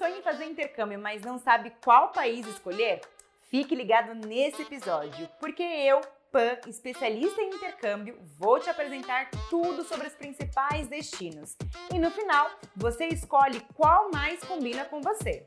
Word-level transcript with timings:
sonha 0.00 0.16
em 0.16 0.22
fazer 0.22 0.46
intercâmbio, 0.46 0.98
mas 0.98 1.20
não 1.20 1.38
sabe 1.38 1.74
qual 1.84 2.08
país 2.08 2.46
escolher? 2.46 3.02
Fique 3.50 3.74
ligado 3.74 4.14
nesse 4.14 4.62
episódio, 4.62 5.28
porque 5.38 5.62
eu, 5.62 6.00
Pan, 6.32 6.56
especialista 6.66 7.42
em 7.42 7.50
intercâmbio, 7.50 8.18
vou 8.38 8.58
te 8.58 8.70
apresentar 8.70 9.28
tudo 9.50 9.84
sobre 9.84 10.06
os 10.06 10.14
principais 10.14 10.88
destinos. 10.88 11.54
E 11.92 11.98
no 11.98 12.10
final, 12.10 12.50
você 12.74 13.08
escolhe 13.08 13.60
qual 13.74 14.10
mais 14.10 14.42
combina 14.42 14.86
com 14.86 15.02
você. 15.02 15.46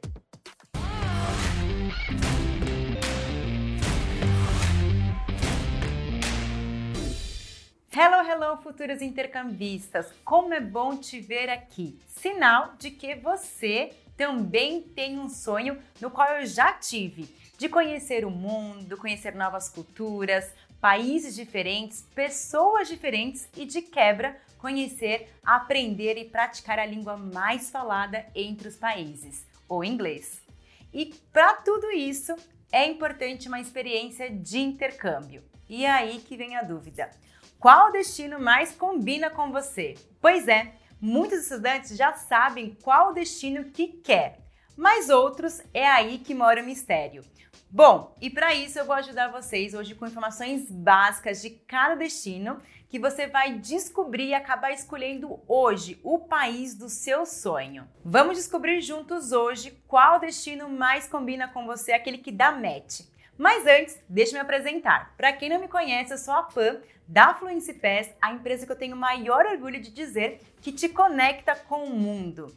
Hello, 7.96 8.28
hello, 8.28 8.57
futuros 8.57 9.04
intercambistas! 9.04 10.12
Como 10.26 10.52
é 10.52 10.59
bom 10.59 10.98
te 10.98 11.20
ver 11.20 11.48
aqui! 11.48 12.00
Sinal 12.08 12.73
de 12.80 12.89
que 12.89 13.14
você 13.14 13.94
também 14.18 14.82
tem 14.82 15.20
um 15.20 15.30
sonho 15.30 15.77
no 16.02 16.09
qual 16.09 16.27
eu 16.38 16.45
já 16.48 16.73
tive, 16.73 17.30
de 17.55 17.70
conhecer 17.70 18.26
o 18.26 18.31
mundo, 18.31 18.98
conhecer 18.98 19.36
novas 19.36 19.70
culturas, 19.70 20.52
países 20.81 21.36
diferentes, 21.36 22.02
pessoas 22.16 22.88
diferentes 22.88 23.48
e 23.55 23.64
de 23.64 23.84
quebra 23.84 24.41
conhecer, 24.58 25.30
aprender 25.45 26.17
e 26.17 26.25
praticar 26.25 26.80
a 26.80 26.88
língua 26.88 27.16
mais 27.16 27.70
falada 27.70 28.25
entre 28.34 28.70
os 28.70 28.75
países, 28.75 29.45
o 29.70 29.84
inglês. 29.84 30.41
E 30.91 31.14
para 31.31 31.58
tudo 31.58 31.91
isso 31.91 32.36
é 32.72 32.88
importante 32.88 33.48
uma 33.48 33.62
experiência 33.62 34.31
de 34.31 34.58
intercâmbio. 34.58 35.44
E 35.70 35.86
é 35.86 35.91
aí 35.91 36.17
que 36.17 36.36
vem 36.36 36.55
a 36.55 36.64
dúvida. 36.64 37.12
Qual 37.63 37.94
destino 37.94 38.41
mais 38.41 38.76
combina 38.76 39.30
com 39.30 39.49
você? 39.49 39.95
Pois 40.20 40.49
é, 40.49 40.73
muitos 40.99 41.44
estudantes 41.44 41.95
já 41.95 42.12
sabem 42.12 42.77
qual 42.84 43.13
destino 43.13 43.72
que 43.72 43.88
quer, 43.88 44.39
mas 44.76 45.09
outros 45.09 45.62
é 45.73 45.88
aí 45.88 46.17
que 46.17 46.36
mora 46.36 46.62
o 46.62 46.66
mistério. 46.66 47.23
Bom, 47.72 48.14
e 48.19 48.30
para 48.30 48.53
isso 48.53 48.78
eu 48.78 48.84
vou 48.86 48.97
ajudar 48.97 49.31
vocês 49.31 49.73
hoje 49.73 49.95
com 49.95 50.06
informações 50.06 50.69
básicas 50.69 51.41
de 51.41 51.52
cada 51.52 51.95
destino 51.95 52.61
que 52.89 53.00
você 53.00 53.28
vai 53.28 53.53
descobrir 53.53 54.28
e 54.28 54.34
acabar 54.34 54.73
escolhendo 54.73 55.39
hoje 55.47 55.97
o 56.03 56.19
país 56.19 56.75
do 56.75 56.89
seu 56.89 57.25
sonho. 57.25 57.88
Vamos 58.03 58.36
descobrir 58.36 58.81
juntos 58.81 59.31
hoje 59.31 59.72
qual 59.88 60.19
destino 60.19 60.67
mais 60.67 61.08
combina 61.08 61.47
com 61.47 61.66
você, 61.66 61.94
aquele 61.94 62.17
que 62.17 62.30
dá 62.30 62.52
match. 62.52 63.03
Mas 63.38 63.66
antes, 63.66 64.00
deixa 64.08 64.31
eu 64.31 64.36
me 64.36 64.41
apresentar. 64.41 65.14
Para 65.17 65.34
quem 65.34 65.50
não 65.50 65.59
me 65.59 65.67
conhece, 65.67 66.14
eu 66.14 66.17
sou 66.17 66.34
a 66.34 66.44
Pan 66.44 66.80
da 67.08 67.34
Fluency 67.34 67.73
Pass, 67.73 68.09
a 68.22 68.32
empresa 68.32 68.66
que 68.66 68.72
eu 68.72 68.78
tenho 68.78 68.96
maior 68.96 69.46
orgulho 69.46 69.82
de 69.82 69.92
dizer 69.92 70.42
que 70.62 70.72
te 70.72 70.90
conecta 70.90 71.56
com 71.56 71.86
o 71.86 71.96
mundo. 71.96 72.54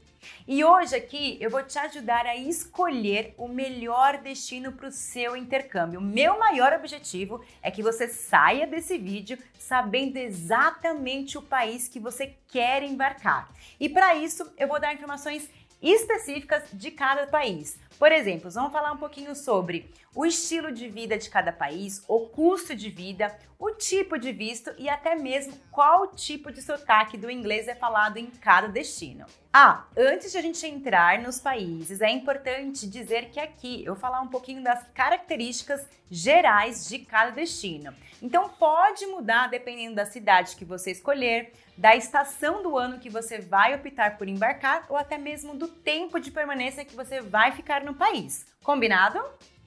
E 0.47 0.65
hoje 0.65 0.95
aqui 0.95 1.39
eu 1.41 1.51
vou 1.51 1.63
te 1.63 1.79
ajudar 1.79 2.27
a 2.27 2.37
escolher 2.37 3.35
o 3.37 3.49
melhor 3.49 4.19
destino 4.19 4.73
para 4.73 4.89
o 4.89 4.93
seu 4.93 5.37
intercâmbio. 5.37 6.01
O 6.01 6.03
meu 6.03 6.39
maior 6.39 6.73
objetivo 6.73 7.45
é 7.63 7.71
que 7.71 7.83
você 7.83 8.09
saia 8.09 8.67
desse 8.67 8.99
vídeo 8.99 9.39
sabendo 9.59 10.17
exatamente 10.17 11.39
o 11.39 11.43
país 11.43 11.89
que 11.89 12.01
você 12.01 12.35
quer 12.49 12.83
embarcar. 12.83 13.51
E 13.79 13.89
para 13.89 14.15
isso 14.15 14.53
eu 14.57 14.69
vou 14.69 14.81
dar 14.81 14.95
informações 14.95 15.49
específicas 15.83 16.65
de 16.73 16.91
cada 16.91 17.27
país. 17.27 17.79
Por 17.99 18.13
exemplo, 18.13 18.51
vamos 18.51 18.73
falar 18.73 18.93
um 18.93 18.99
pouquinho 18.99 19.35
sobre 19.35 19.91
o 20.15 20.27
estilo 20.27 20.71
de 20.71 20.89
vida 20.89 21.17
de 21.17 21.31
cada 21.31 21.53
país, 21.53 22.03
o 22.07 22.21
custo 22.29 22.75
de 22.75 22.91
vida, 22.91 23.35
o 23.59 23.71
tipo 23.71 24.19
de 24.19 24.33
visto 24.33 24.71
e 24.77 24.89
até 24.89 25.15
mesmo 25.15 25.55
qual 25.71 26.09
tipo 26.09 26.53
de 26.53 26.61
sotaque 26.61 27.17
do 27.17 27.31
inglês 27.31 27.69
é 27.69 27.75
falado 27.75 28.19
em 28.19 28.27
cada 28.27 28.69
destino. 28.69 29.25
Ah, 29.53 29.87
antes 29.97 30.33
de 30.33 30.39
a 30.39 30.43
gente 30.43 30.67
entrar 30.67 31.19
nos 31.21 31.41
países, 31.41 32.03
é 32.03 32.11
importante 32.11 32.87
dizer 32.87 33.31
que 33.31 33.41
aqui 33.41 33.83
eu 33.85 33.95
vou 33.95 34.01
falar 34.01 34.21
um 34.21 34.29
pouquinho 34.29 34.63
das 34.63 34.87
características 34.95 35.87
gerais 36.11 36.87
de 36.87 36.99
cada 36.99 37.31
destino. 37.31 37.95
Então 38.21 38.51
pode 38.51 39.07
mudar 39.07 39.49
dependendo 39.49 39.95
da 39.95 40.05
cidade 40.05 40.57
que 40.57 40.65
você 40.65 40.91
escolher, 40.91 41.53
da 41.77 41.95
estação 41.95 42.63
do 42.63 42.77
ano 42.77 42.99
que 42.99 43.11
você 43.11 43.39
vai 43.39 43.75
optar 43.75 44.17
por 44.17 44.29
embarcar 44.29 44.87
ou 44.89 44.97
até 44.97 45.19
mesmo 45.19 45.55
do 45.55 45.69
tempo 45.69 46.19
de 46.19 46.31
permanência 46.31 46.85
que 46.85 46.97
você 46.97 47.21
vai 47.21 47.53
ficar 47.53 47.85
no 47.85 47.95
país. 47.95 48.47
Combinado? 48.63 49.23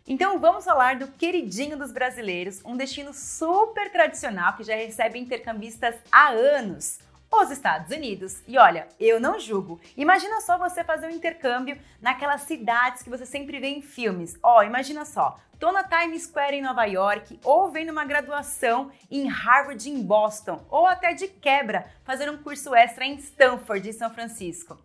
Então 0.08 0.40
vamos 0.40 0.66
falar 0.66 0.96
do 0.96 1.08
queridinho 1.08 1.78
dos 1.78 1.92
brasileiros, 1.92 2.62
um 2.66 2.76
destino 2.76 3.14
super 3.14 3.92
tradicional 3.92 4.56
que 4.58 4.64
já 4.64 4.76
recebe 4.76 5.20
intercambistas 5.20 5.96
há 6.12 6.30
anos 6.30 6.98
os 7.32 7.52
Estados 7.52 7.96
Unidos. 7.96 8.42
E 8.48 8.58
olha, 8.58 8.88
eu 9.00 9.20
não 9.20 9.40
julgo. 9.40 9.80
Imagina 9.96 10.42
só 10.42 10.58
você 10.58 10.84
fazer 10.84 11.08
um 11.08 11.12
intercâmbio 11.12 11.80
naquelas 12.02 12.42
cidades 12.42 13.04
que 13.04 13.10
você 13.10 13.26
sempre 13.26 13.60
vê 13.60 13.68
em 13.68 13.82
filmes. 13.82 14.38
Ó, 14.42 14.60
oh, 14.60 14.64
imagina 14.64 15.06
só, 15.06 15.38
tô 15.60 15.72
na 15.72 15.84
Times 15.84 16.24
Square 16.24 16.56
em 16.56 16.62
Nova 16.62 16.86
York, 16.86 17.40
ou 17.44 17.70
vendo 17.70 17.92
uma 17.92 18.06
graduação 18.06 18.92
em 19.12 19.28
Harvard 19.28 19.90
em 19.90 20.02
Boston, 20.02 20.66
ou 20.70 20.88
até 20.88 21.14
de 21.14 21.28
quebra, 21.28 21.86
fazer 22.04 22.30
um 22.30 22.38
curso 22.38 22.74
extra 22.74 23.06
em 23.06 23.16
Stanford, 23.16 23.88
em 23.88 23.94
São 23.94 24.10
Francisco. 24.10 24.78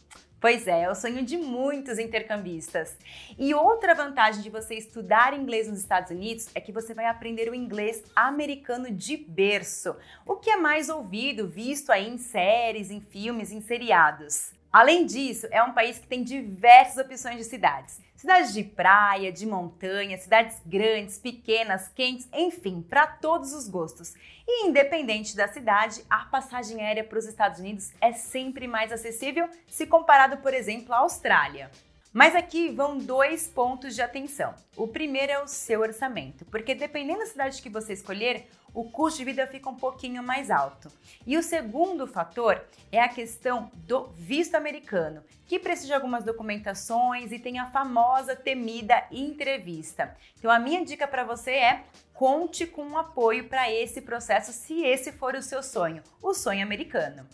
Pois 0.44 0.66
é, 0.66 0.82
é 0.82 0.90
o 0.90 0.94
sonho 0.94 1.24
de 1.24 1.38
muitos 1.38 1.98
intercambistas. 1.98 2.98
E 3.38 3.54
outra 3.54 3.94
vantagem 3.94 4.42
de 4.42 4.50
você 4.50 4.74
estudar 4.74 5.32
inglês 5.32 5.66
nos 5.66 5.78
Estados 5.78 6.10
Unidos 6.10 6.50
é 6.54 6.60
que 6.60 6.70
você 6.70 6.92
vai 6.92 7.06
aprender 7.06 7.48
o 7.48 7.54
inglês 7.54 8.04
americano 8.14 8.90
de 8.90 9.16
berço, 9.16 9.96
o 10.26 10.36
que 10.36 10.50
é 10.50 10.58
mais 10.58 10.90
ouvido, 10.90 11.48
visto 11.48 11.90
aí 11.90 12.06
em 12.06 12.18
séries, 12.18 12.90
em 12.90 13.00
filmes, 13.00 13.50
em 13.50 13.62
seriados. 13.62 14.52
Além 14.74 15.06
disso, 15.06 15.46
é 15.52 15.62
um 15.62 15.72
país 15.72 16.00
que 16.00 16.06
tem 16.08 16.24
diversas 16.24 16.96
opções 17.06 17.36
de 17.36 17.44
cidades. 17.44 18.00
Cidades 18.16 18.52
de 18.52 18.64
praia, 18.64 19.30
de 19.30 19.46
montanha, 19.46 20.18
cidades 20.18 20.60
grandes, 20.66 21.16
pequenas, 21.16 21.86
quentes, 21.94 22.28
enfim, 22.32 22.82
para 22.82 23.06
todos 23.06 23.52
os 23.52 23.68
gostos. 23.68 24.14
E 24.44 24.66
independente 24.66 25.36
da 25.36 25.46
cidade, 25.46 26.04
a 26.10 26.24
passagem 26.24 26.82
aérea 26.82 27.04
para 27.04 27.20
os 27.20 27.24
Estados 27.24 27.60
Unidos 27.60 27.92
é 28.00 28.12
sempre 28.14 28.66
mais 28.66 28.90
acessível 28.90 29.48
se 29.68 29.86
comparado, 29.86 30.38
por 30.38 30.52
exemplo, 30.52 30.92
à 30.92 30.98
Austrália. 30.98 31.70
Mas 32.14 32.36
aqui 32.36 32.70
vão 32.70 32.96
dois 32.96 33.48
pontos 33.48 33.92
de 33.92 34.00
atenção. 34.00 34.54
O 34.76 34.86
primeiro 34.86 35.32
é 35.32 35.42
o 35.42 35.48
seu 35.48 35.80
orçamento, 35.80 36.44
porque 36.44 36.72
dependendo 36.72 37.18
da 37.18 37.26
cidade 37.26 37.60
que 37.60 37.68
você 37.68 37.92
escolher, 37.92 38.46
o 38.72 38.84
custo 38.84 39.18
de 39.18 39.24
vida 39.24 39.48
fica 39.48 39.68
um 39.68 39.74
pouquinho 39.74 40.22
mais 40.22 40.48
alto. 40.48 40.92
E 41.26 41.36
o 41.36 41.42
segundo 41.42 42.06
fator 42.06 42.64
é 42.92 43.00
a 43.00 43.08
questão 43.08 43.68
do 43.74 44.06
visto 44.12 44.54
americano, 44.54 45.24
que 45.44 45.58
precisa 45.58 45.88
de 45.88 45.94
algumas 45.94 46.22
documentações 46.22 47.32
e 47.32 47.38
tem 47.40 47.58
a 47.58 47.72
famosa 47.72 48.36
temida 48.36 49.04
entrevista. 49.10 50.16
Então 50.38 50.52
a 50.52 50.60
minha 50.60 50.84
dica 50.84 51.08
para 51.08 51.24
você 51.24 51.50
é 51.50 51.82
conte 52.12 52.64
com 52.64 52.84
um 52.84 52.96
apoio 52.96 53.48
para 53.48 53.72
esse 53.72 54.00
processo 54.00 54.52
se 54.52 54.84
esse 54.84 55.10
for 55.10 55.34
o 55.34 55.42
seu 55.42 55.64
sonho, 55.64 56.00
o 56.22 56.32
sonho 56.32 56.62
americano. 56.62 57.26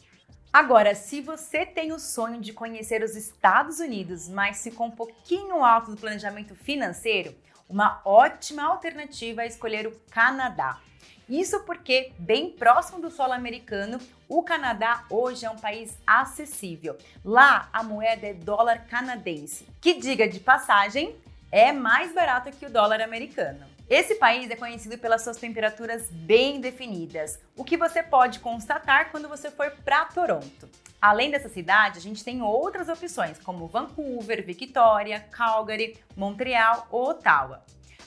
Agora, 0.53 0.97
se 0.97 1.21
você 1.21 1.65
tem 1.65 1.93
o 1.93 1.99
sonho 2.01 2.41
de 2.41 2.53
conhecer 2.53 3.05
os 3.05 3.15
Estados 3.15 3.79
Unidos, 3.79 4.29
mas 4.29 4.61
ficou 4.65 4.89
um 4.89 4.91
pouquinho 4.91 5.65
alto 5.65 5.93
do 5.93 5.97
planejamento 5.97 6.57
financeiro, 6.57 7.33
uma 7.69 8.03
ótima 8.05 8.65
alternativa 8.65 9.45
é 9.45 9.47
escolher 9.47 9.87
o 9.87 9.97
Canadá. 10.11 10.81
Isso 11.29 11.61
porque, 11.61 12.11
bem 12.19 12.51
próximo 12.51 13.01
do 13.01 13.13
solo 13.13 13.33
americano, 13.33 14.01
o 14.29 14.43
Canadá 14.43 15.05
hoje 15.09 15.47
é 15.47 15.51
um 15.51 15.57
país 15.57 15.97
acessível. 16.05 16.99
Lá 17.25 17.69
a 17.73 17.85
moeda 17.85 18.27
é 18.27 18.35
dólar 18.35 18.89
canadense, 18.89 19.69
que, 19.81 20.01
diga 20.01 20.27
de 20.27 20.41
passagem, 20.41 21.15
é 21.53 21.71
mais 21.71 22.13
barato 22.13 22.51
que 22.51 22.67
o 22.67 22.71
dólar 22.71 23.01
americano. 23.01 23.65
Esse 23.91 24.15
país 24.15 24.49
é 24.49 24.55
conhecido 24.55 24.97
pelas 24.99 25.23
suas 25.23 25.37
temperaturas 25.37 26.09
bem 26.13 26.61
definidas, 26.61 27.41
o 27.57 27.65
que 27.65 27.77
você 27.77 28.05
pode 28.05 28.39
constatar 28.39 29.11
quando 29.11 29.29
você 29.29 29.51
for 29.51 29.69
para 29.85 30.05
Toronto. 30.05 30.71
Além 31.03 31.29
dessa 31.29 31.49
cidade, 31.49 31.99
a 31.99 32.01
gente 32.01 32.23
tem 32.23 32.41
outras 32.41 32.89
opções, 32.89 33.41
como 33.41 33.67
Vancouver, 33.67 34.47
Victoria, 34.47 35.19
Calgary, 35.19 35.99
Montreal 36.17 36.87
ou 36.89 37.11
Ottawa. 37.11 37.65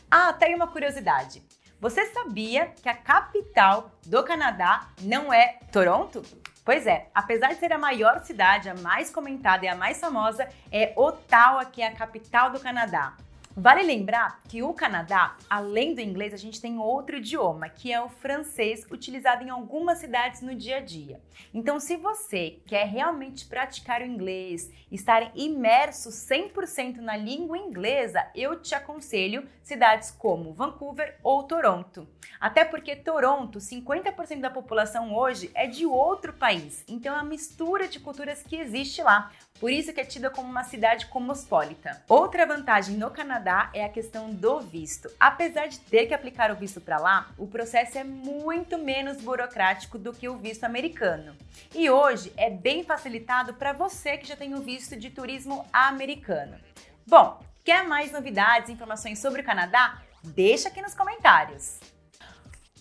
Ah, 0.10 0.32
tem 0.32 0.56
uma 0.56 0.68
curiosidade. 0.68 1.44
Você 1.82 2.06
sabia 2.14 2.68
que 2.82 2.88
a 2.88 2.96
capital 2.96 3.92
do 4.06 4.24
Canadá 4.24 4.88
não 5.02 5.34
é 5.34 5.60
Toronto? 5.70 6.22
Pois 6.64 6.88
é, 6.88 7.10
apesar 7.14 7.50
de 7.50 7.60
ser 7.60 7.74
a 7.74 7.78
maior 7.78 8.24
cidade, 8.24 8.70
a 8.70 8.76
mais 8.76 9.10
comentada 9.10 9.66
e 9.66 9.68
a 9.68 9.76
mais 9.76 10.00
famosa, 10.00 10.48
é 10.72 10.94
Ottawa, 10.96 11.66
que 11.66 11.82
é 11.82 11.88
a 11.88 11.94
capital 11.94 12.52
do 12.52 12.60
Canadá. 12.62 13.18
Vale 13.56 13.84
lembrar 13.84 14.42
que 14.50 14.64
o 14.64 14.74
Canadá, 14.74 15.38
além 15.48 15.94
do 15.94 16.02
inglês, 16.02 16.34
a 16.34 16.38
gente 16.38 16.60
tem 16.60 16.80
outro 16.80 17.18
idioma, 17.18 17.70
que 17.70 17.94
é 17.94 18.02
o 18.02 18.10
francês, 18.10 18.84
utilizado 18.90 19.44
em 19.44 19.50
algumas 19.52 20.00
cidades 20.00 20.42
no 20.42 20.56
dia 20.56 20.78
a 20.78 20.80
dia. 20.80 21.22
Então, 21.54 21.80
se 21.80 21.96
você 21.96 22.60
quer 22.66 22.88
realmente 22.88 23.46
praticar 23.46 24.02
o 24.02 24.06
inglês, 24.06 24.72
estar 24.92 25.32
imerso 25.36 26.10
100% 26.10 26.98
na 26.98 27.16
língua 27.16 27.56
inglesa, 27.56 28.26
eu 28.34 28.60
te 28.60 28.74
aconselho 28.74 29.48
cidades 29.62 30.10
como 30.10 30.52
Vancouver 30.52 31.20
ou 31.22 31.44
Toronto. 31.44 32.08
Até 32.40 32.66
porque 32.66 32.96
Toronto, 32.96 33.60
50% 33.60 34.42
da 34.42 34.50
população 34.50 35.16
hoje 35.16 35.52
é 35.54 35.68
de 35.68 35.86
outro 35.86 36.34
país, 36.34 36.84
então 36.88 37.16
é 37.16 37.20
a 37.20 37.24
mistura 37.24 37.88
de 37.88 38.00
culturas 38.00 38.42
que 38.42 38.56
existe 38.56 39.04
lá 39.04 39.32
por 39.64 39.72
isso 39.72 39.94
que 39.94 40.02
é 40.02 40.04
tida 40.04 40.30
como 40.30 40.50
uma 40.50 40.66
cidade 40.66 41.06
cosmopolita. 41.06 42.04
Outra 42.10 42.46
vantagem 42.46 42.98
no 42.98 43.10
Canadá 43.10 43.70
é 43.74 43.86
a 43.86 43.88
questão 43.88 44.30
do 44.30 44.60
visto. 44.60 45.10
Apesar 45.18 45.68
de 45.68 45.80
ter 45.80 46.06
que 46.06 46.14
aplicar 46.14 46.52
o 46.52 46.56
visto 46.58 46.82
para 46.82 46.98
lá, 46.98 47.32
o 47.38 47.48
processo 47.48 47.98
é 47.98 48.04
muito 48.04 48.78
menos 48.78 49.22
burocrático 49.22 49.98
do 49.98 50.12
que 50.12 50.28
o 50.28 50.36
visto 50.36 50.66
americano. 50.66 51.34
E 51.74 51.90
hoje 51.90 52.34
é 52.36 52.50
bem 52.50 52.84
facilitado 52.84 53.54
para 53.54 53.72
você 53.72 54.18
que 54.18 54.28
já 54.28 54.36
tem 54.36 54.54
o 54.54 54.62
visto 54.62 54.98
de 54.98 55.10
turismo 55.10 55.66
americano. 55.72 56.58
Bom, 57.08 57.42
quer 57.64 57.88
mais 57.88 58.12
novidades 58.12 58.68
e 58.68 58.74
informações 58.74 59.20
sobre 59.20 59.44
o 59.44 59.46
Canadá? 59.46 60.02
Deixa 60.22 60.68
aqui 60.68 60.82
nos 60.82 60.94
comentários. 60.94 61.80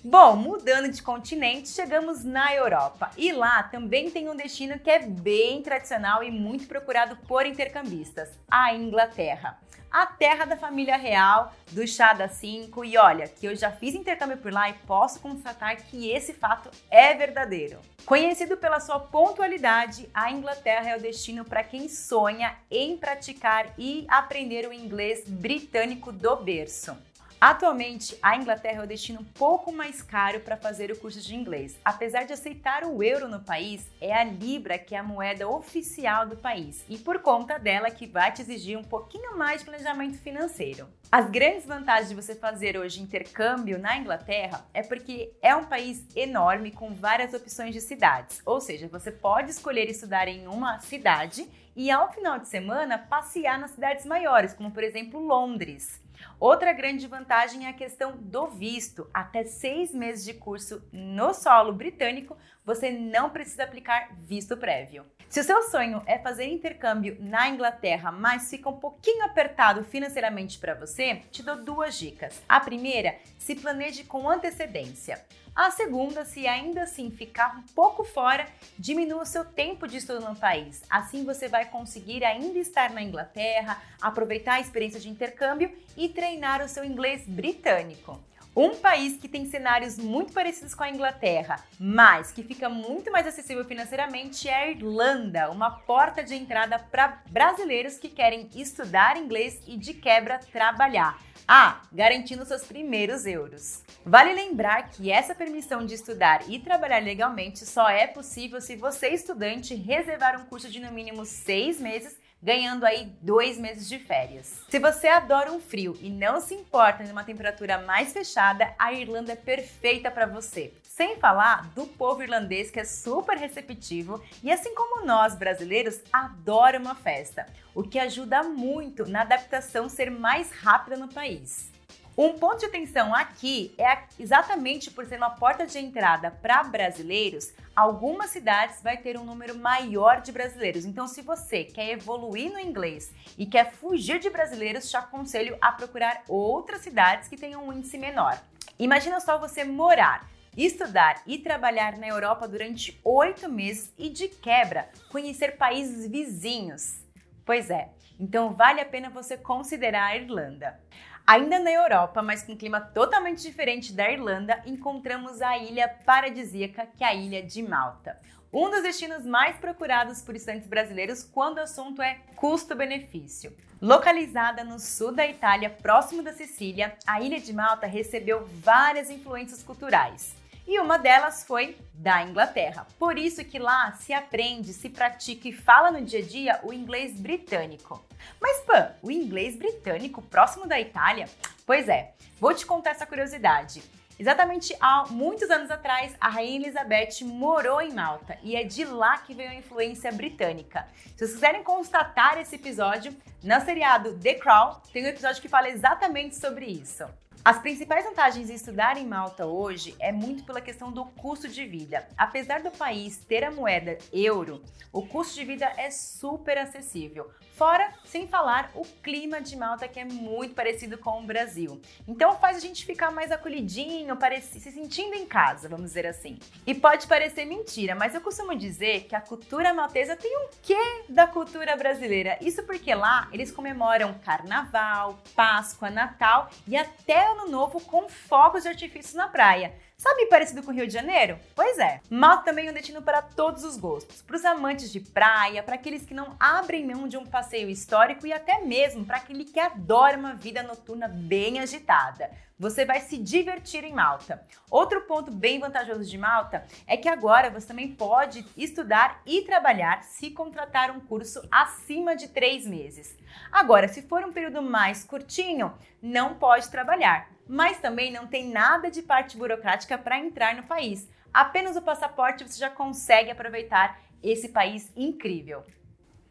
Bom, 0.05 0.35
mudando 0.35 0.91
de 0.91 1.01
continente, 1.01 1.69
chegamos 1.69 2.25
na 2.25 2.53
Europa. 2.53 3.13
E 3.17 3.31
lá 3.31 3.63
também 3.63 4.11
tem 4.11 4.29
um 4.29 4.35
destino 4.35 4.77
que 4.77 4.91
é 4.91 4.99
bem 4.99 5.63
tradicional 5.63 6.25
e 6.25 6.31
muito 6.31 6.67
procurado 6.67 7.17
por 7.29 7.47
intercambistas: 7.47 8.29
a 8.51 8.75
Inglaterra. 8.75 9.61
A 9.89 10.05
terra 10.07 10.45
da 10.45 10.57
família 10.57 10.97
real, 10.97 11.53
do 11.71 11.87
chá 11.87 12.15
da 12.15 12.27
cinco. 12.27 12.85
E 12.85 12.97
olha, 12.97 13.29
que 13.29 13.47
eu 13.47 13.55
já 13.55 13.71
fiz 13.71 13.95
intercâmbio 13.95 14.39
por 14.39 14.53
lá 14.53 14.69
e 14.71 14.73
posso 14.73 15.21
constatar 15.21 15.77
que 15.77 16.11
esse 16.11 16.33
fato 16.33 16.69
é 16.91 17.15
verdadeiro. 17.15 17.79
Conhecido 18.05 18.57
pela 18.57 18.81
sua 18.81 18.99
pontualidade, 18.99 20.11
a 20.13 20.33
Inglaterra 20.33 20.91
é 20.91 20.97
o 20.97 21.01
destino 21.01 21.45
para 21.45 21.63
quem 21.63 21.89
sonha 21.89 22.57
em 22.69 22.97
praticar 22.97 23.73
e 23.79 24.05
aprender 24.09 24.67
o 24.67 24.73
inglês 24.73 25.29
britânico 25.29 26.11
do 26.11 26.35
berço. 26.37 26.97
Atualmente, 27.45 28.17
a 28.23 28.37
Inglaterra 28.37 28.83
é 28.83 28.85
o 28.85 28.87
destino 28.87 29.21
um 29.21 29.25
pouco 29.25 29.73
mais 29.73 30.01
caro 30.01 30.39
para 30.39 30.57
fazer 30.57 30.93
o 30.93 30.97
curso 30.97 31.21
de 31.21 31.35
inglês. 31.35 31.77
Apesar 31.85 32.23
de 32.23 32.33
aceitar 32.33 32.85
o 32.85 33.03
euro 33.03 33.27
no 33.27 33.41
país, 33.41 33.91
é 34.01 34.15
a 34.15 34.23
libra 34.23 34.79
que 34.79 34.95
é 34.95 34.99
a 34.99 35.03
moeda 35.03 35.49
oficial 35.49 36.25
do 36.25 36.37
país 36.37 36.85
e 36.89 36.97
por 36.97 37.19
conta 37.19 37.59
dela 37.59 37.91
que 37.91 38.07
vai 38.07 38.31
te 38.31 38.43
exigir 38.43 38.79
um 38.79 38.85
pouquinho 38.85 39.37
mais 39.37 39.59
de 39.59 39.65
planejamento 39.65 40.19
financeiro. 40.19 40.87
As 41.11 41.29
grandes 41.29 41.67
vantagens 41.67 42.11
de 42.11 42.15
você 42.15 42.37
fazer 42.37 42.79
hoje 42.79 43.03
intercâmbio 43.03 43.77
na 43.77 43.99
Inglaterra 43.99 44.65
é 44.73 44.85
porque 44.85 45.33
é 45.43 45.53
um 45.57 45.65
país 45.65 46.07
enorme 46.15 46.71
com 46.71 46.95
várias 46.95 47.35
opções 47.35 47.75
de 47.75 47.81
cidades. 47.81 48.41
Ou 48.47 48.61
seja, 48.61 48.87
você 48.87 49.11
pode 49.11 49.51
escolher 49.51 49.91
estudar 49.91 50.29
em 50.29 50.47
uma 50.47 50.79
cidade 50.79 51.45
e 51.75 51.91
ao 51.91 52.13
final 52.13 52.39
de 52.39 52.47
semana 52.47 52.99
passear 52.99 53.59
nas 53.59 53.73
cidades 53.73 54.07
maiores, 54.07 54.55
como 54.55 54.71
por 54.71 54.85
exemplo 54.85 55.19
Londres. 55.19 56.02
Outra 56.39 56.73
grande 56.73 57.07
vantagem 57.07 57.67
é 57.67 57.71
a 57.71 57.73
questão 57.73 58.17
do 58.17 58.47
visto. 58.47 59.09
Até 59.13 59.45
seis 59.45 59.95
meses 59.95 60.25
de 60.25 60.35
curso 60.35 60.83
no 60.93 61.33
solo 61.33 61.73
britânico, 61.73 62.37
você 62.65 62.91
não 62.91 63.31
precisa 63.31 63.65
aplicar 63.65 64.11
visto 64.17 64.57
prévio. 64.57 65.05
Se 65.29 65.41
o 65.41 65.45
seu 65.45 65.63
sonho 65.63 66.03
é 66.07 66.19
fazer 66.19 66.45
intercâmbio 66.45 67.17
na 67.19 67.49
Inglaterra, 67.49 68.13
mas 68.13 68.51
fica 68.51 68.69
um 68.69 68.79
pouquinho 68.79 69.25
apertado 69.25 69.83
financeiramente 69.83 70.59
para 70.59 70.75
você, 70.75 71.23
te 71.31 71.43
dou 71.43 71.57
duas 71.57 71.99
dicas. 71.99 72.43
A 72.49 72.61
primeira, 72.61 73.17
se 73.39 73.55
planeje 73.55 74.05
com 74.05 74.29
antecedência. 74.29 75.25
A 75.55 75.71
segunda, 75.71 76.25
se 76.25 76.47
ainda 76.47 76.83
assim 76.83 77.11
ficar 77.11 77.57
um 77.57 77.63
pouco 77.75 78.05
fora, 78.05 78.47
diminua 78.79 79.23
o 79.23 79.27
seu 79.27 79.45
tempo 79.45 79.87
de 79.87 79.99
estudo 79.99 80.21
no 80.21 80.37
país. 80.37 80.83
Assim 80.89 81.25
você 81.25 81.47
vai 81.47 81.67
conseguir 81.67 82.25
ainda 82.25 82.59
estar 82.59 82.91
na 82.91 83.03
Inglaterra, 83.03 83.83
aproveitar 84.01 84.55
a 84.55 84.61
experiência 84.61 85.01
de 85.01 85.11
intercâmbio 85.11 85.71
e 85.97 86.09
treinar 86.09 86.63
o 86.63 86.69
seu 86.69 86.85
inglês 86.85 87.27
britânico. 87.27 88.19
Um 88.55 88.77
país 88.77 89.17
que 89.17 89.29
tem 89.29 89.47
cenários 89.47 89.97
muito 89.97 90.35
parecidos 90.35 90.75
com 90.75 90.85
a 90.85 90.91
Inglaterra, 90.91 91.57
mas 91.81 92.31
que 92.33 92.43
fica 92.43 92.69
muito 92.69 93.11
mais 93.11 93.27
acessível 93.27 93.65
financeiramente 93.65 94.47
é 94.47 94.55
a 94.55 94.71
Irlanda, 94.71 95.51
uma 95.51 95.71
porta 95.71 96.23
de 96.23 96.35
entrada 96.35 96.79
para 96.79 97.23
brasileiros 97.31 97.97
que 97.97 98.11
querem 98.11 98.51
estudar 98.55 99.17
inglês 99.17 99.59
e 99.67 99.79
de 99.79 99.95
quebra 99.95 100.39
trabalhar. 100.39 101.19
Ah, 101.49 101.81
garantindo 101.91 102.45
seus 102.45 102.63
primeiros 102.63 103.25
euros. 103.25 103.83
Vale 104.05 104.35
lembrar 104.35 104.91
que 104.91 105.11
essa 105.11 105.35
permissão 105.35 105.87
de 105.87 105.95
estudar 105.95 106.43
e 106.47 106.59
trabalhar 106.59 107.03
legalmente 107.03 107.65
só 107.65 107.89
é 107.89 108.07
possível 108.07 108.61
se 108.61 108.77
você, 108.77 109.09
estudante, 109.09 109.75
reservar 109.75 110.39
um 110.39 110.45
curso 110.45 110.69
de 110.71 110.79
no 110.79 110.93
mínimo 110.93 111.25
seis 111.25 111.81
meses 111.81 112.22
ganhando 112.43 112.85
aí 112.85 113.13
dois 113.21 113.57
meses 113.57 113.89
de 113.89 113.99
férias. 113.99 114.63
Se 114.69 114.79
você 114.79 115.07
adora 115.07 115.53
um 115.53 115.61
frio 115.61 115.97
e 116.01 116.11
não 116.11 116.41
se 116.41 116.55
importa 116.55 117.05
numa 117.05 117.23
temperatura 117.23 117.79
mais 117.79 118.13
fechada, 118.13 118.75
a 118.79 118.93
Irlanda 118.93 119.33
é 119.33 119.37
perfeita 119.37 120.11
para 120.11 120.27
você. 120.27 120.73
Sem 120.83 121.17
falar 121.17 121.71
do 121.75 121.87
povo 121.87 122.23
irlandês 122.23 122.71
que 122.71 122.81
é 122.81 122.85
super 122.85 123.39
receptivo 123.39 124.23
e 124.43 124.51
assim 124.51 124.75
como 124.75 125.07
nós 125.07 125.35
brasileiros 125.35 126.01
adora 126.13 126.79
uma 126.79 126.95
festa, 126.95 127.47
o 127.75 127.83
que 127.83 127.99
ajuda 127.99 128.43
muito 128.43 129.07
na 129.07 129.23
adaptação 129.23 129.89
ser 129.89 130.11
mais 130.11 130.51
rápida 130.51 130.97
no 130.97 131.09
país. 131.09 131.71
Um 132.17 132.35
ponto 132.35 132.59
de 132.59 132.67
atenção 132.67 133.15
aqui 133.15 133.75
é 133.79 134.03
exatamente 134.21 134.91
por 134.91 135.07
ser 135.07 135.17
uma 135.17 135.31
porta 135.31 135.67
de 135.67 135.79
entrada 135.79 136.31
para 136.31 136.63
brasileiros, 136.63 137.55
algumas 137.75 138.29
cidades 138.29 138.83
vai 138.83 138.99
ter 138.99 139.17
um 139.17 139.25
número 139.25 139.57
maior 139.57 140.21
de 140.21 140.31
brasileiros. 140.31 140.85
Então, 140.85 141.07
se 141.07 141.23
você 141.23 141.65
quer 141.65 141.89
evoluir 141.93 142.53
no 142.53 142.61
inglês 142.61 143.11
e 143.39 143.47
quer 143.47 143.73
fugir 143.73 144.19
de 144.19 144.29
brasileiros, 144.29 144.91
te 144.91 144.97
aconselho 144.97 145.57
a 145.59 145.73
procurar 145.73 146.23
outras 146.29 146.83
cidades 146.83 147.29
que 147.29 147.37
tenham 147.37 147.67
um 147.67 147.73
índice 147.73 147.97
menor. 147.97 148.39
Imagina 148.79 149.19
só 149.19 149.39
você 149.39 149.65
morar 149.65 150.31
estudar 150.55 151.23
e 151.27 151.39
trabalhar 151.39 151.97
na 151.97 152.07
Europa 152.07 152.47
durante 152.47 153.01
oito 153.03 153.49
meses 153.49 153.91
e, 153.97 154.11
de 154.11 154.29
quebra, 154.29 154.87
conhecer 155.11 155.57
países 155.57 156.07
vizinhos. 156.07 157.03
Pois 157.45 157.71
é, 157.71 157.89
então 158.21 158.53
vale 158.53 158.81
a 158.81 158.85
pena 158.85 159.09
você 159.09 159.37
considerar 159.37 160.09
a 160.09 160.17
Irlanda. 160.17 160.79
Ainda 161.27 161.59
na 161.61 161.71
Europa, 161.71 162.21
mas 162.21 162.43
com 162.43 162.53
um 162.53 162.57
clima 162.57 162.81
totalmente 162.81 163.43
diferente 163.43 163.93
da 163.93 164.11
Irlanda, 164.11 164.61
encontramos 164.67 165.41
a 165.41 165.57
ilha 165.57 165.89
paradisíaca, 166.05 166.87
que 166.97 167.05
é 167.05 167.07
a 167.07 167.15
ilha 167.15 167.43
de 167.43 167.63
Malta. 167.63 168.19
Um 168.53 168.69
dos 168.69 168.83
destinos 168.83 169.25
mais 169.25 169.57
procurados 169.57 170.21
por 170.21 170.35
estudantes 170.35 170.67
brasileiros 170.67 171.23
quando 171.23 171.59
o 171.59 171.63
assunto 171.63 172.03
é 172.03 172.19
custo-benefício. 172.35 173.57
Localizada 173.81 174.65
no 174.65 174.79
sul 174.79 175.13
da 175.13 175.27
Itália, 175.27 175.71
próximo 175.71 176.23
da 176.23 176.33
Sicília, 176.33 176.97
a 177.07 177.21
ilha 177.21 177.41
de 177.41 177.53
Malta 177.53 177.87
recebeu 177.87 178.45
várias 178.61 179.09
influências 179.09 179.63
culturais 179.63 180.42
e 180.67 180.79
uma 180.81 180.99
delas 180.99 181.45
foi 181.45 181.77
da 181.95 182.23
Inglaterra. 182.23 182.87
Por 182.99 183.19
isso 183.19 183.45
que 183.45 183.59
lá 183.59 183.93
se 183.93 184.13
aprende, 184.13 184.73
se 184.73 184.89
pratica 184.89 185.49
e 185.49 185.53
fala 185.53 185.91
no 185.91 186.03
dia 186.03 186.21
a 186.21 186.23
dia 186.23 186.61
o 186.63 186.73
inglês 186.73 187.19
britânico. 187.19 188.05
Mas 188.41 188.61
Pan, 188.61 188.93
o 189.03 189.11
inglês 189.11 189.57
britânico 189.57 190.23
próximo 190.23 190.67
da 190.67 190.81
Itália? 190.81 191.29
Pois 191.67 191.89
é, 191.89 192.13
vou 192.41 192.55
te 192.55 192.67
contar 192.67 192.91
essa 192.91 193.07
curiosidade. 193.07 193.83
Exatamente 194.19 194.77
há 194.81 195.07
muitos 195.11 195.51
anos 195.51 195.71
atrás, 195.71 196.15
a 196.21 196.29
Rainha 196.29 196.61
Elizabeth 196.61 197.25
morou 197.25 197.81
em 197.81 197.93
Malta 197.93 198.39
e 198.43 198.55
é 198.55 198.63
de 198.63 198.85
lá 198.85 199.19
que 199.19 199.35
veio 199.35 199.51
a 199.51 199.55
influência 199.55 200.13
britânica. 200.13 200.87
Se 201.17 201.19
vocês 201.19 201.33
quiserem 201.33 201.65
constatar 201.65 202.39
esse 202.39 202.57
episódio, 202.57 203.17
no 203.43 203.61
seriado 203.63 204.19
The 204.19 204.35
Crown 204.35 204.81
tem 204.93 205.05
um 205.05 205.09
episódio 205.09 205.43
que 205.43 205.49
fala 205.49 205.69
exatamente 205.71 206.37
sobre 206.37 206.67
isso. 206.67 207.05
As 207.45 207.59
principais 207.59 208.05
vantagens 208.05 208.47
de 208.47 208.55
estudar 208.55 208.97
em 208.97 209.05
Malta 209.05 209.47
hoje 209.47 209.97
é 209.99 210.13
muito 210.13 210.45
pela 210.45 210.61
questão 210.61 210.93
do 210.93 211.05
custo 211.05 211.49
de 211.49 211.67
vida. 211.67 212.07
Apesar 212.17 212.63
do 212.63 212.71
país 212.71 213.17
ter 213.17 213.43
a 213.43 213.51
moeda 213.51 213.99
euro, 214.13 214.63
o 214.93 215.05
custo 215.05 215.35
de 215.35 215.45
vida 215.45 215.65
é 215.77 215.91
super 215.91 216.57
acessível. 216.57 217.33
Fora, 217.55 217.93
sem 218.05 218.29
falar, 218.29 218.71
o 218.75 218.83
clima 219.03 219.41
de 219.41 219.57
Malta 219.57 219.89
que 219.89 219.99
é 219.99 220.05
muito 220.05 220.55
parecido 220.55 220.97
com 220.97 221.21
o 221.21 221.27
Brasil. 221.27 221.81
Então 222.07 222.37
faz 222.39 222.57
a 222.57 222.61
gente 222.61 222.87
ficar 222.87 223.11
mais 223.11 223.33
acolhidinho, 223.33 224.17
se 224.41 224.61
sentindo 224.73 225.15
em 225.15 225.27
casa, 225.27 225.69
vamos 225.69 225.87
dizer 225.87 226.07
assim. 226.07 226.39
E 226.67 226.75
pode 226.75 227.07
parecer 227.07 227.45
mentira, 227.45 227.95
mas 227.95 228.15
eu 228.15 228.21
costumo 228.21 228.57
dizer 228.57 229.05
que 229.05 229.17
a 229.17 229.21
cultura 229.21 229.75
maltesa 229.75 230.17
tem 230.17 230.35
um 230.39 230.49
quê 230.63 231.05
da 231.09 231.27
cultura 231.27 231.77
brasileira. 231.77 232.39
Isso 232.41 232.63
porque 232.63 232.95
lá 232.95 233.29
eles 233.33 233.51
comemoram 233.51 234.15
Carnaval, 234.25 235.19
Páscoa, 235.35 235.91
Natal 235.91 236.49
e 236.67 236.77
até 236.77 237.32
Ano 237.33 237.51
Novo 237.51 237.81
com 237.81 238.09
fogos 238.09 238.65
de 238.65 238.69
artifício 238.69 239.17
na 239.17 239.27
praia. 239.27 239.75
Sabe 240.03 240.27
parecido 240.27 240.65
com 240.65 240.73
o 240.73 240.75
Rio 240.75 240.85
de 240.85 240.93
Janeiro? 240.93 241.39
Pois 241.55 241.79
é. 241.79 242.01
Malta 242.11 242.47
também 242.47 242.67
é 242.67 242.73
um 242.73 242.75
destino 242.75 243.01
para 243.01 243.23
todos 243.23 243.63
os 243.63 243.77
gostos. 243.77 244.21
Para 244.21 244.35
os 244.35 244.45
amantes 244.45 244.91
de 244.91 244.99
praia, 244.99 245.63
para 245.63 245.77
aqueles 245.77 246.05
que 246.05 246.13
não 246.13 246.35
abrem 246.41 246.85
mão 246.85 247.07
de 247.07 247.17
um 247.17 247.25
passeio 247.25 247.71
histórico 247.71 248.27
e 248.27 248.33
até 248.33 248.63
mesmo 248.63 249.05
para 249.05 249.19
aquele 249.19 249.45
que 249.45 249.61
adora 249.61 250.19
uma 250.19 250.35
vida 250.35 250.61
noturna 250.61 251.07
bem 251.07 251.61
agitada. 251.61 252.33
Você 252.59 252.85
vai 252.85 252.99
se 252.99 253.17
divertir 253.17 253.85
em 253.85 253.93
Malta. 253.93 254.45
Outro 254.69 255.03
ponto 255.03 255.31
bem 255.31 255.61
vantajoso 255.61 256.05
de 256.05 256.19
Malta 256.19 256.67
é 256.85 256.97
que 256.97 257.09
agora 257.09 257.49
você 257.49 257.69
também 257.69 257.95
pode 257.95 258.45
estudar 258.57 259.23
e 259.25 259.43
trabalhar 259.43 260.03
se 260.03 260.33
contratar 260.33 260.91
um 260.91 260.99
curso 260.99 261.47
acima 261.49 262.17
de 262.17 262.27
três 262.27 262.67
meses. 262.67 263.17
Agora, 263.53 263.87
se 263.87 264.03
for 264.03 264.25
um 264.25 264.33
período 264.33 264.63
mais 264.63 265.05
curtinho, 265.05 265.73
não 266.03 266.35
pode 266.35 266.69
trabalhar 266.69 267.31
mas 267.49 267.79
também 267.79 268.13
não 268.13 268.27
tem 268.27 268.49
nada 268.49 268.91
de 268.91 269.03
parte 269.03 269.37
burocrática 269.37 269.99
para 269.99 270.19
entrar 270.19 270.55
no 270.55 270.63
país. 270.63 271.09
Apenas 271.33 271.77
o 271.77 271.83
passaporte 271.83 272.45
você 272.45 272.59
já 272.59 272.71
consegue 272.71 273.31
aproveitar 273.31 274.01
esse 274.23 274.49
país 274.49 274.91
incrível. 274.97 275.65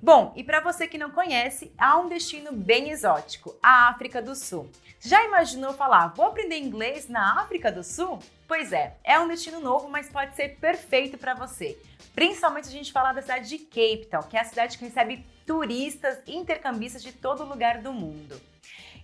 Bom, 0.04 0.34
e 0.36 0.44
para 0.44 0.60
você 0.60 0.88
que 0.88 0.98
não 0.98 1.12
conhece, 1.12 1.72
há 1.78 2.00
um 2.00 2.10
destino 2.10 2.52
bem 2.52 2.90
exótico, 2.90 3.56
a 3.62 3.90
África 3.90 4.20
do 4.20 4.36
Sul. 4.36 4.68
Já 5.00 5.24
imaginou 5.24 5.74
falar, 5.74 6.08
vou 6.08 6.26
aprender 6.26 6.58
inglês 6.58 7.08
na 7.08 7.40
África 7.42 7.72
do 7.72 7.84
Sul? 7.84 8.18
Pois 8.48 8.74
é, 8.74 8.98
é 9.04 9.20
um 9.20 9.28
destino 9.28 9.60
novo, 9.60 9.90
mas 9.90 10.10
pode 10.10 10.36
ser 10.36 10.58
perfeito 10.60 11.20
para 11.20 11.36
você. 11.36 11.78
Principalmente 12.16 12.68
a 12.68 12.72
gente 12.72 12.92
falar 12.92 13.14
da 13.14 13.22
cidade 13.22 13.48
de 13.48 13.60
Cape 13.60 14.08
Town, 14.10 14.24
que 14.24 14.36
é 14.36 14.42
a 14.42 14.46
cidade 14.46 14.78
que 14.78 14.86
recebe 14.86 15.24
turistas 15.46 16.18
e 16.26 16.36
intercambistas 16.36 17.04
de 17.04 17.12
todo 17.12 17.46
lugar 17.46 17.80
do 17.80 17.94
mundo. 17.94 18.42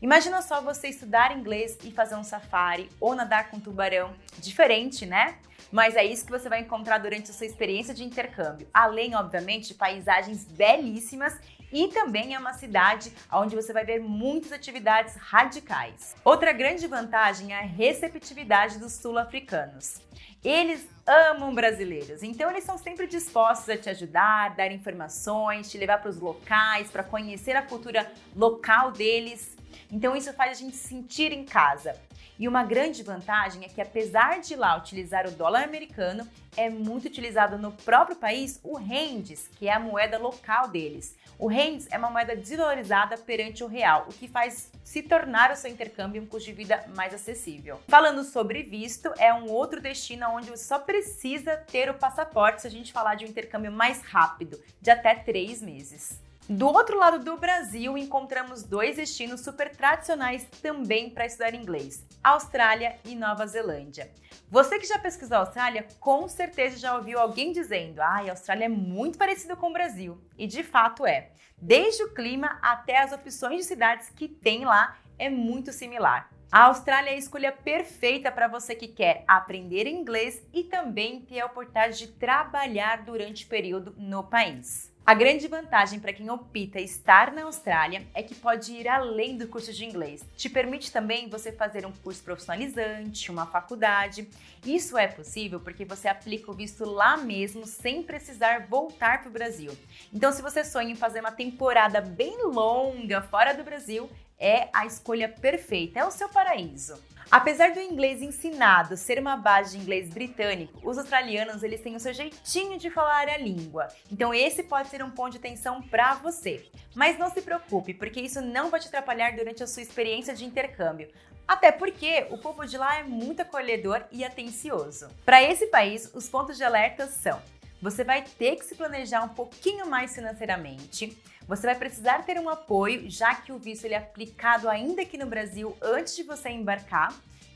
Imagina 0.02 0.44
só 0.44 0.62
você 0.62 0.90
estudar 0.90 1.36
inglês 1.36 1.78
e 1.84 1.92
fazer 1.92 2.16
um 2.16 2.24
safari 2.24 2.88
ou 3.00 3.16
nadar 3.16 3.50
com 3.50 3.60
tubarão. 3.60 4.14
Diferente, 4.38 5.06
né? 5.06 5.38
Mas 5.72 5.96
é 5.96 6.06
isso 6.06 6.26
que 6.26 6.32
você 6.32 6.48
vai 6.48 6.62
encontrar 6.62 7.00
durante 7.00 7.32
a 7.32 7.34
sua 7.34 7.48
experiência 7.48 7.94
de 7.94 8.04
intercâmbio. 8.04 8.68
Além, 8.74 9.16
obviamente, 9.16 9.70
de 9.70 9.74
paisagens 9.74 10.46
belíssimas 10.46 11.38
e 11.74 11.88
também 11.90 12.36
é 12.36 12.40
uma 12.40 12.54
cidade 12.54 13.12
onde 13.32 13.56
você 13.56 13.74
vai 13.74 13.84
ver 13.84 14.00
muitas 14.00 14.52
atividades 14.52 15.16
radicais. 15.16 16.16
Outra 16.24 16.54
grande 16.54 16.88
vantagem 16.88 17.54
é 17.54 17.60
a 17.60 17.64
receptividade 17.64 18.78
dos 18.78 18.94
sul-africanos. 18.94 20.00
Eles 20.46 20.88
amam 21.06 21.54
brasileiros, 21.54 22.22
então 22.22 22.50
eles 22.50 22.64
são 22.64 22.78
sempre 22.78 23.08
dispostos 23.08 23.68
a 23.68 23.78
te 23.78 23.90
ajudar, 23.90 24.56
dar 24.56 24.72
informações, 24.72 25.70
te 25.70 25.78
levar 25.78 25.98
para 25.98 26.10
os 26.10 26.20
locais, 26.20 26.90
para 26.90 27.04
conhecer 27.04 27.56
a 27.56 27.62
cultura 27.62 28.10
local 28.36 28.92
deles. 28.92 29.57
Então 29.92 30.16
isso 30.16 30.34
faz 30.34 30.52
a 30.52 30.62
gente 30.62 30.76
se 30.76 30.88
sentir 30.88 31.32
em 31.32 31.46
casa. 31.46 31.96
E 32.40 32.48
uma 32.48 32.64
grande 32.64 33.02
vantagem 33.02 33.66
é 33.66 33.68
que, 33.68 33.82
apesar 33.82 34.40
de 34.40 34.56
lá 34.56 34.78
utilizar 34.78 35.28
o 35.28 35.32
dólar 35.32 35.64
americano, 35.64 36.28
é 36.56 36.70
muito 36.70 37.06
utilizado 37.06 37.58
no 37.58 37.72
próprio 37.72 38.16
país 38.16 38.60
o 38.64 38.78
rendes, 38.78 39.48
que 39.58 39.68
é 39.68 39.74
a 39.74 39.80
moeda 39.80 40.20
local 40.20 40.68
deles. 40.68 41.16
O 41.40 41.48
rendes 41.48 41.88
é 41.92 41.98
uma 41.98 42.12
moeda 42.12 42.36
desvalorizada 42.36 43.18
perante 43.18 43.64
o 43.64 43.68
real, 43.68 44.06
o 44.08 44.14
que 44.14 44.28
faz 44.28 44.72
se 44.84 45.02
tornar 45.02 45.52
o 45.52 45.56
seu 45.56 45.70
intercâmbio 45.70 46.22
um 46.22 46.26
custo 46.26 46.50
de 46.50 46.54
vida 46.54 46.84
mais 46.96 47.14
acessível. 47.14 47.80
Falando 47.88 48.24
sobre 48.24 48.64
visto, 48.64 49.12
é 49.18 49.34
um 49.34 49.50
outro 49.50 49.82
destino 49.82 50.28
onde 50.30 50.50
você 50.50 50.64
só 50.64 50.80
precisa 50.80 51.58
ter 51.58 51.90
o 51.90 51.96
passaporte 51.96 52.62
se 52.62 52.68
a 52.68 52.72
gente 52.72 52.94
falar 52.94 53.16
de 53.16 53.26
um 53.26 53.30
intercâmbio 53.30 53.72
mais 53.72 54.02
rápido, 54.02 54.62
de 54.80 54.92
até 54.92 55.16
três 55.16 55.62
meses. 55.62 56.20
Do 56.50 56.68
outro 56.68 56.98
lado 56.98 57.20
do 57.20 57.36
Brasil, 57.36 57.98
encontramos 57.98 58.64
dois 58.64 58.96
destinos 58.96 59.42
super 59.42 59.76
tradicionais 59.76 60.48
também 60.62 61.10
para 61.10 61.26
estudar 61.26 61.54
inglês: 61.54 62.06
Austrália 62.24 62.96
e 63.04 63.16
Nova 63.16 63.46
Zelândia. 63.46 64.10
Você 64.50 64.80
que 64.80 64.88
já 64.88 64.98
pesquisou 64.98 65.36
a 65.36 65.40
Austrália, 65.42 65.86
com 66.00 66.26
certeza 66.30 66.78
já 66.78 66.96
ouviu 66.96 67.20
alguém 67.20 67.52
dizendo: 67.52 68.00
ah, 68.00 68.22
a 68.22 68.30
Austrália 68.30 68.64
é 68.64 68.70
muito 68.70 69.18
parecido 69.18 69.58
com 69.58 69.70
o 69.70 69.74
Brasil. 69.74 70.22
E 70.38 70.48
de 70.48 70.64
fato 70.64 71.06
é. 71.06 71.32
Desde 71.62 72.04
o 72.04 72.14
clima 72.14 72.58
até 72.62 73.00
as 73.00 73.12
opções 73.12 73.58
de 73.58 73.64
cidades 73.66 74.10
que 74.10 74.30
tem 74.30 74.64
lá, 74.64 74.98
é 75.20 75.30
muito 75.30 75.74
similar. 75.74 76.30
A 76.50 76.64
Austrália 76.66 77.10
é 77.10 77.16
a 77.16 77.18
escolha 77.18 77.52
perfeita 77.52 78.32
para 78.32 78.48
você 78.48 78.74
que 78.74 78.88
quer 78.88 79.26
aprender 79.28 79.86
inglês 79.86 80.42
e 80.54 80.64
também 80.64 81.20
ter 81.20 81.42
a 81.42 81.46
oportunidade 81.48 81.98
de 81.98 82.08
trabalhar 82.08 83.04
durante 83.04 83.44
o 83.44 83.50
período 83.50 83.94
no 83.98 84.24
país. 84.24 84.96
A 85.08 85.14
grande 85.14 85.48
vantagem 85.48 86.02
para 86.02 86.12
quem 86.12 86.30
opta 86.30 86.82
estar 86.82 87.32
na 87.32 87.44
Austrália 87.44 88.06
é 88.14 88.22
que 88.22 88.36
pode 88.36 88.74
ir 88.74 88.90
além 88.90 89.38
do 89.38 89.48
curso 89.48 89.72
de 89.72 89.86
inglês. 89.86 90.22
Te 90.36 90.50
permite 90.50 90.92
também 90.92 91.30
você 91.30 91.50
fazer 91.50 91.86
um 91.86 91.94
curso 91.94 92.22
profissionalizante, 92.22 93.32
uma 93.32 93.46
faculdade. 93.46 94.28
Isso 94.66 94.98
é 94.98 95.08
possível 95.08 95.62
porque 95.62 95.86
você 95.86 96.10
aplica 96.10 96.52
o 96.52 96.54
visto 96.54 96.84
lá 96.84 97.16
mesmo 97.16 97.66
sem 97.66 98.04
precisar 98.04 98.68
voltar 98.68 99.22
para 99.22 99.30
o 99.30 99.32
Brasil. 99.32 99.72
Então, 100.14 100.30
se 100.34 100.42
você 100.42 100.62
sonha 100.66 100.92
em 100.92 100.96
fazer 100.96 101.22
uma 101.22 101.32
temporada 101.32 102.02
bem 102.02 102.44
longa 102.44 103.22
fora 103.22 103.54
do 103.54 103.64
Brasil, 103.64 104.10
é 104.40 104.70
a 104.74 104.86
escolha 104.86 105.30
perfeita, 105.30 106.00
é 106.00 106.06
o 106.06 106.12
seu 106.12 106.30
paraíso. 106.30 107.02
Apesar 107.30 107.74
do 107.74 107.80
inglês 107.82 108.22
ensinado 108.22 108.96
ser 108.96 109.20
uma 109.20 109.36
base 109.36 109.76
de 109.76 109.84
inglês 109.84 110.10
britânico, 110.10 110.80
os 110.82 110.98
australianos 110.98 111.62
eles 111.62 111.82
têm 111.82 111.96
o 111.96 112.00
seu 112.00 112.14
jeitinho 112.14 112.78
de 112.78 112.90
falar 112.90 113.28
a 113.28 113.38
língua. 113.38 113.90
Então 114.10 114.34
esse 114.34 114.64
pode 114.64 114.88
ser 114.88 115.04
um 115.04 115.12
ponto 115.12 115.32
de 115.32 115.38
atenção 115.38 115.82
para 115.82 116.14
você. 116.16 116.66
Mas 116.96 117.20
não 117.20 117.30
se 117.30 117.42
preocupe, 117.42 117.94
porque 117.94 118.22
isso 118.22 118.40
não 118.40 118.70
vai 118.70 118.80
te 118.80 118.88
atrapalhar 118.88 119.36
durante 119.36 119.62
a 119.62 119.68
sua 119.68 119.82
experiência 119.82 120.34
de 120.34 120.46
intercâmbio. 120.46 121.10
Até 121.46 121.70
porque 121.70 122.28
o 122.30 122.38
povo 122.38 122.66
de 122.66 122.78
lá 122.78 123.00
é 123.00 123.04
muito 123.04 123.42
acolhedor 123.42 124.04
e 124.12 124.24
atencioso. 124.24 125.10
Para 125.26 125.44
esse 125.44 125.68
país, 125.68 126.10
os 126.14 126.30
pontos 126.30 126.56
de 126.56 126.64
alerta 126.64 127.08
são: 127.08 127.42
você 127.82 128.04
vai 128.04 128.22
ter 128.22 128.56
que 128.56 128.66
se 128.66 128.76
planejar 128.76 129.24
um 129.24 129.30
pouquinho 129.30 129.86
mais 129.86 130.16
financeiramente. 130.16 131.18
Você 131.48 131.66
vai 131.66 131.76
precisar 131.76 132.26
ter 132.26 132.38
um 132.38 132.50
apoio, 132.50 133.10
já 133.10 133.34
que 133.34 133.54
o 133.54 133.58
visto 133.58 133.86
ele 133.86 133.94
é 133.94 133.98
aplicado 133.98 134.68
ainda 134.68 135.02
aqui 135.02 135.18
no 135.18 135.26
Brasil 135.26 135.78
antes 135.82 136.14
de 136.14 136.24
você 136.24 136.50
embarcar. 136.50 137.14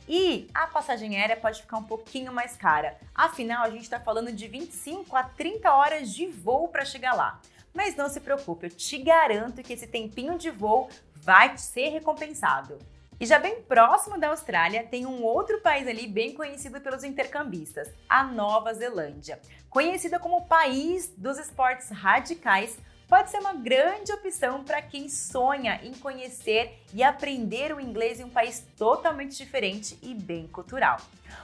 E 0.07 0.49
a 0.53 0.65
passagem 0.65 1.17
aérea 1.17 1.35
pode 1.35 1.61
ficar 1.61 1.77
um 1.77 1.83
pouquinho 1.83 2.31
mais 2.31 2.55
cara. 2.55 2.97
Afinal, 3.13 3.63
a 3.63 3.69
gente 3.69 3.83
está 3.83 3.99
falando 3.99 4.31
de 4.31 4.47
25 4.47 5.13
a 5.15 5.23
30 5.23 5.73
horas 5.73 6.09
de 6.13 6.25
voo 6.25 6.69
para 6.69 6.85
chegar 6.85 7.13
lá. 7.13 7.41
Mas 7.73 7.95
não 7.95 8.09
se 8.09 8.21
preocupe, 8.21 8.67
eu 8.67 8.69
te 8.69 8.97
garanto 8.97 9.61
que 9.61 9.73
esse 9.73 9.87
tempinho 9.87 10.37
de 10.37 10.49
voo 10.49 10.89
vai 11.15 11.57
ser 11.57 11.89
recompensado. 11.89 12.79
E 13.19 13.25
já 13.25 13.37
bem 13.37 13.61
próximo 13.61 14.17
da 14.17 14.29
Austrália, 14.29 14.83
tem 14.83 15.05
um 15.05 15.21
outro 15.21 15.61
país 15.61 15.87
ali 15.87 16.07
bem 16.07 16.33
conhecido 16.33 16.81
pelos 16.81 17.03
intercambistas, 17.03 17.89
a 18.09 18.23
Nova 18.23 18.73
Zelândia. 18.73 19.39
Conhecida 19.69 20.17
como 20.17 20.37
o 20.37 20.45
país 20.45 21.13
dos 21.15 21.37
esportes 21.37 21.89
radicais, 21.89 22.79
pode 23.11 23.29
ser 23.29 23.39
uma 23.39 23.51
grande 23.51 24.09
opção 24.13 24.63
para 24.63 24.81
quem 24.81 25.09
sonha 25.09 25.81
em 25.83 25.93
conhecer 25.93 26.81
e 26.93 27.03
aprender 27.03 27.75
o 27.75 27.79
inglês 27.81 28.21
em 28.21 28.23
um 28.23 28.29
país 28.29 28.65
totalmente 28.77 29.35
diferente 29.35 29.99
e 30.01 30.13
bem 30.13 30.47
cultural. 30.47 30.97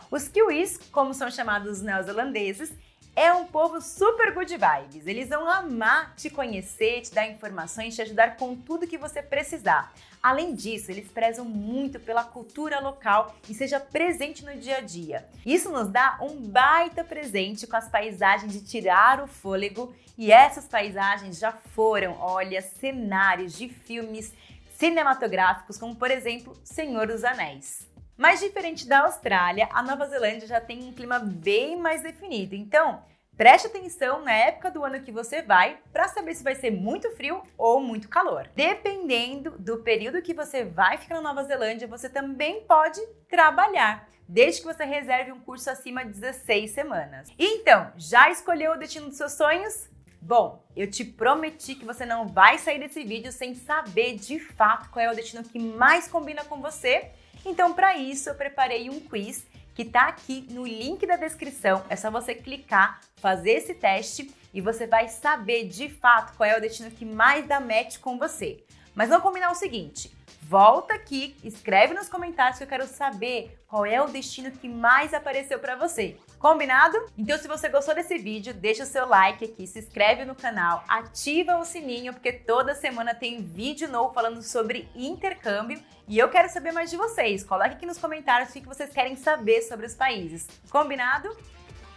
Os 0.09 0.29
kiwis, 0.29 0.77
como 0.93 1.13
são 1.13 1.29
chamados 1.29 1.79
os 1.79 1.81
neozelandeses, 1.81 2.71
é 3.17 3.33
um 3.33 3.45
povo 3.45 3.81
super 3.81 4.31
good 4.31 4.55
vibes. 4.55 5.07
Eles 5.07 5.29
vão 5.29 5.49
amar 5.49 6.13
te 6.15 6.29
conhecer, 6.29 7.01
te 7.01 7.11
dar 7.11 7.27
informações, 7.27 7.95
te 7.95 8.01
ajudar 8.03 8.37
com 8.37 8.55
tudo 8.55 8.85
que 8.85 8.95
você 8.95 9.23
precisar. 9.23 9.91
Além 10.21 10.53
disso, 10.53 10.91
eles 10.91 11.09
prezam 11.09 11.43
muito 11.43 11.99
pela 11.99 12.23
cultura 12.23 12.79
local 12.79 13.35
e 13.49 13.55
seja 13.55 13.79
presente 13.79 14.45
no 14.45 14.55
dia 14.55 14.77
a 14.77 14.81
dia. 14.81 15.27
Isso 15.43 15.71
nos 15.71 15.87
dá 15.87 16.19
um 16.21 16.47
baita 16.47 17.03
presente 17.03 17.65
com 17.65 17.75
as 17.75 17.89
paisagens 17.89 18.53
de 18.53 18.61
tirar 18.61 19.19
o 19.23 19.27
fôlego 19.27 19.91
e 20.15 20.31
essas 20.31 20.67
paisagens 20.67 21.39
já 21.39 21.51
foram, 21.51 22.15
olha, 22.19 22.61
cenários 22.61 23.53
de 23.53 23.67
filmes 23.67 24.31
cinematográficos, 24.75 25.79
como 25.79 25.95
por 25.95 26.11
exemplo 26.11 26.55
Senhor 26.63 27.07
dos 27.07 27.23
Anéis. 27.23 27.86
Mas 28.17 28.39
diferente 28.39 28.87
da 28.87 29.01
Austrália, 29.01 29.69
a 29.71 29.83
Nova 29.83 30.07
Zelândia 30.07 30.47
já 30.47 30.59
tem 30.59 30.83
um 30.83 30.91
clima 30.91 31.19
bem 31.19 31.77
mais 31.77 32.01
definido. 32.01 32.55
Então, 32.55 33.03
preste 33.37 33.67
atenção 33.67 34.23
na 34.23 34.33
época 34.33 34.71
do 34.71 34.83
ano 34.83 35.01
que 35.01 35.11
você 35.11 35.43
vai 35.43 35.77
para 35.93 36.07
saber 36.07 36.33
se 36.33 36.43
vai 36.43 36.55
ser 36.55 36.71
muito 36.71 37.11
frio 37.11 37.43
ou 37.55 37.79
muito 37.79 38.09
calor. 38.09 38.49
Dependendo 38.55 39.51
do 39.59 39.77
período 39.83 40.23
que 40.23 40.33
você 40.33 40.65
vai 40.65 40.97
ficar 40.97 41.13
na 41.15 41.21
Nova 41.21 41.43
Zelândia, 41.43 41.87
você 41.87 42.09
também 42.09 42.61
pode 42.61 42.99
trabalhar 43.29 44.09
desde 44.27 44.61
que 44.61 44.67
você 44.67 44.83
reserve 44.83 45.31
um 45.31 45.39
curso 45.39 45.69
acima 45.69 46.03
de 46.03 46.11
16 46.13 46.71
semanas. 46.71 47.29
Então, 47.37 47.91
já 47.95 48.31
escolheu 48.31 48.71
o 48.71 48.77
destino 48.77 49.09
dos 49.09 49.17
seus 49.17 49.33
sonhos? 49.33 49.87
Bom, 50.19 50.65
eu 50.75 50.89
te 50.89 51.05
prometi 51.05 51.75
que 51.75 51.85
você 51.85 52.03
não 52.03 52.27
vai 52.27 52.57
sair 52.57 52.79
desse 52.79 53.03
vídeo 53.03 53.31
sem 53.31 53.53
saber 53.53 54.15
de 54.15 54.39
fato 54.39 54.89
qual 54.89 55.05
é 55.05 55.11
o 55.11 55.15
destino 55.15 55.43
que 55.43 55.59
mais 55.59 56.07
combina 56.07 56.43
com 56.43 56.59
você 56.59 57.11
então, 57.45 57.73
para 57.73 57.97
isso, 57.97 58.29
eu 58.29 58.35
preparei 58.35 58.89
um 58.89 58.99
quiz 58.99 59.45
que 59.73 59.83
está 59.83 60.07
aqui 60.07 60.47
no 60.49 60.65
link 60.65 61.05
da 61.05 61.15
descrição. 61.15 61.83
É 61.89 61.95
só 61.95 62.09
você 62.09 62.33
clicar, 62.33 62.99
fazer 63.17 63.51
esse 63.51 63.75
teste 63.75 64.33
e 64.53 64.59
você 64.59 64.87
vai 64.87 65.07
saber 65.07 65.67
de 65.67 65.87
fato 65.87 66.35
qual 66.35 66.49
é 66.49 66.57
o 66.57 66.61
destino 66.61 66.89
que 66.89 67.05
mais 67.05 67.47
dá 67.47 67.59
match 67.59 67.99
com 67.99 68.17
você. 68.17 68.63
Mas 68.95 69.09
vamos 69.09 69.23
combinar 69.23 69.51
o 69.51 69.55
seguinte: 69.55 70.11
volta 70.41 70.95
aqui, 70.95 71.35
escreve 71.43 71.93
nos 71.93 72.09
comentários 72.09 72.57
que 72.57 72.63
eu 72.63 72.67
quero 72.67 72.87
saber 72.87 73.59
qual 73.67 73.85
é 73.85 74.01
o 74.01 74.07
destino 74.07 74.49
que 74.49 74.67
mais 74.67 75.13
apareceu 75.13 75.59
para 75.59 75.75
você. 75.75 76.17
Combinado? 76.39 77.03
Então, 77.17 77.35
se 77.37 77.47
você 77.47 77.67
gostou 77.67 77.95
desse 77.95 78.17
vídeo, 78.19 78.53
deixa 78.53 78.83
o 78.83 78.85
seu 78.85 79.07
like 79.07 79.43
aqui, 79.43 79.65
se 79.65 79.79
inscreve 79.79 80.23
no 80.23 80.35
canal, 80.35 80.83
ativa 80.87 81.57
o 81.57 81.65
sininho, 81.65 82.13
porque 82.13 82.31
toda 82.31 82.75
semana 82.75 83.15
tem 83.15 83.41
vídeo 83.41 83.89
novo 83.89 84.13
falando 84.13 84.43
sobre 84.43 84.87
intercâmbio 84.95 85.81
e 86.07 86.17
eu 86.17 86.29
quero 86.29 86.47
saber 86.47 86.71
mais 86.71 86.91
de 86.91 86.97
vocês. 86.97 87.43
Coloque 87.43 87.71
aqui 87.71 87.87
nos 87.87 87.97
comentários 87.97 88.49
o 88.49 88.53
que 88.53 88.61
vocês 88.61 88.91
querem 88.91 89.15
saber 89.15 89.63
sobre 89.63 89.87
os 89.87 89.95
países. 89.95 90.47
Combinado? 90.69 91.35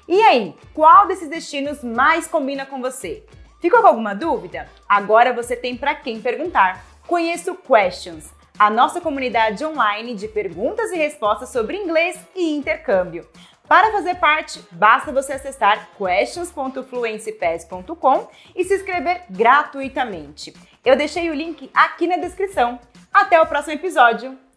E 0.09 0.23
aí, 0.23 0.57
qual 0.73 1.07
desses 1.07 1.29
destinos 1.29 1.85
mais 1.85 2.27
combina 2.27 2.65
com 2.65 2.81
você? 2.81 3.23
Ficou 3.61 3.83
com 3.83 3.89
alguma 3.89 4.15
dúvida? 4.15 4.67
Agora 4.89 5.35
você 5.35 5.55
tem 5.55 5.77
para 5.77 5.95
quem 5.95 6.21
perguntar. 6.21 6.83
Conheça 7.07 7.53
o 7.53 7.57
Questions, 7.57 8.33
a 8.59 8.71
nossa 8.71 9.03
comunidade 9.03 9.65
online 9.65 10.15
de 10.15 10.29
perguntas 10.29 10.91
e 10.93 10.97
respostas 10.97 11.51
sobre 11.51 11.77
inglês 11.77 12.19
e 12.35 12.57
intercâmbio. 12.57 13.29
Para 13.71 13.93
fazer 13.93 14.17
parte, 14.17 14.61
basta 14.73 15.13
você 15.13 15.35
acessar 15.35 15.91
questions.fluencypass.com 15.97 18.29
e 18.57 18.65
se 18.65 18.75
inscrever 18.75 19.23
gratuitamente. 19.31 20.53
Eu 20.85 20.97
deixei 20.97 21.31
o 21.31 21.35
link 21.35 21.71
aqui 21.73 22.09
na 22.09 22.17
descrição. 22.17 22.81
Até 23.13 23.41
o 23.41 23.47
próximo 23.47 23.75
episódio! 23.75 24.50